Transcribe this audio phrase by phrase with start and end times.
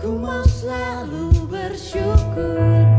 [0.00, 2.89] Ku mau selalu bersyukur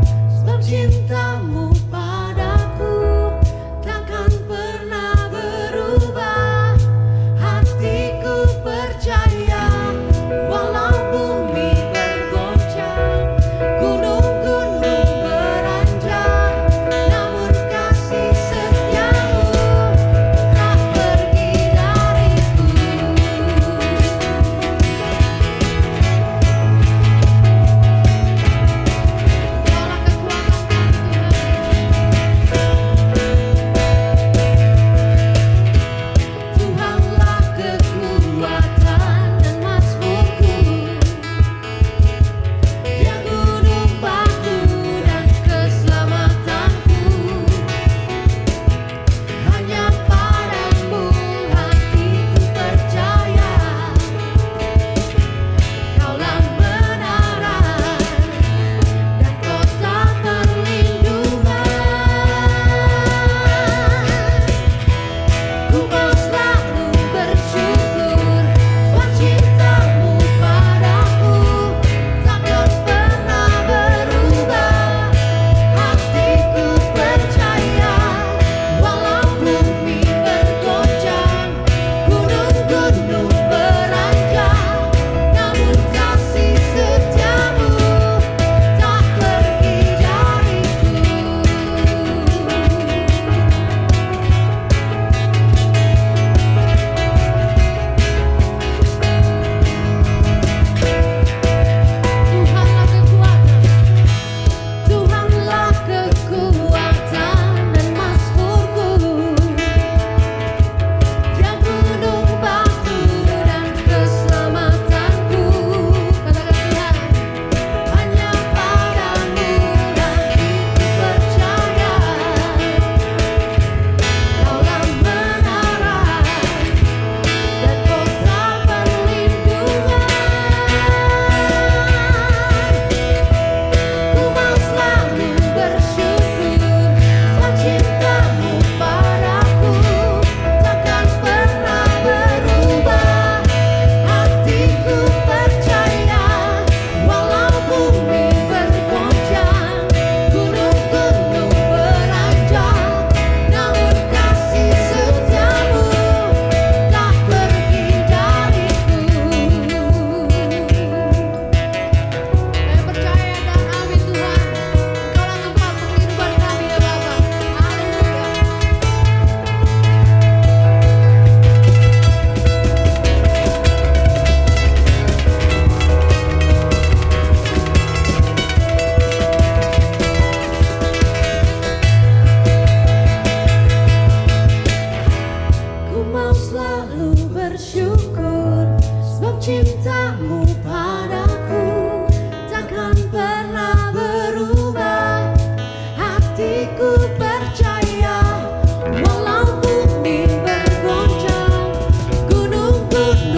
[203.02, 203.31] old